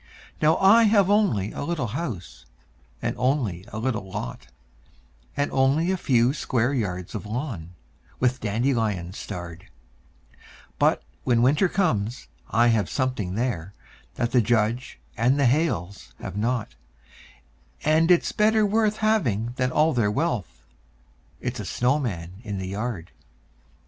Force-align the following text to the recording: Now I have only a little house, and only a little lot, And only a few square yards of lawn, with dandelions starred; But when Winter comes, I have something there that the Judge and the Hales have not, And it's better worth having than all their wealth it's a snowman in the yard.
Now 0.41 0.57
I 0.57 0.85
have 0.85 1.11
only 1.11 1.51
a 1.51 1.61
little 1.61 1.85
house, 1.89 2.47
and 3.03 3.15
only 3.19 3.65
a 3.71 3.77
little 3.77 4.09
lot, 4.09 4.47
And 5.37 5.51
only 5.51 5.91
a 5.91 5.95
few 5.95 6.33
square 6.33 6.73
yards 6.73 7.13
of 7.13 7.27
lawn, 7.27 7.75
with 8.19 8.39
dandelions 8.39 9.19
starred; 9.19 9.69
But 10.79 11.03
when 11.23 11.43
Winter 11.43 11.69
comes, 11.69 12.29
I 12.49 12.69
have 12.69 12.89
something 12.89 13.35
there 13.35 13.75
that 14.15 14.31
the 14.31 14.41
Judge 14.41 14.99
and 15.15 15.37
the 15.39 15.45
Hales 15.45 16.13
have 16.19 16.35
not, 16.35 16.73
And 17.83 18.09
it's 18.09 18.31
better 18.31 18.65
worth 18.65 18.97
having 18.97 19.53
than 19.57 19.71
all 19.71 19.93
their 19.93 20.09
wealth 20.09 20.65
it's 21.39 21.59
a 21.59 21.63
snowman 21.65 22.41
in 22.41 22.57
the 22.57 22.69
yard. 22.69 23.11